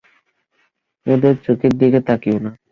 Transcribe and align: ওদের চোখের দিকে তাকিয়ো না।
ওদের 1.07 1.35
চোখের 1.45 1.73
দিকে 1.79 1.99
তাকিয়ো 2.07 2.37
না। 2.43 2.51